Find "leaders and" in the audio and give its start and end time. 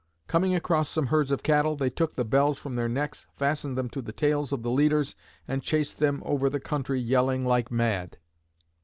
4.71-5.61